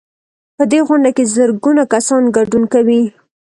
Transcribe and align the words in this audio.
په 0.57 0.63
دې 0.71 0.79
غونډه 0.87 1.09
کې 1.17 1.31
زرګونه 1.35 1.83
کسان 1.93 2.23
ګډون 2.35 2.63
کوي. 2.73 3.03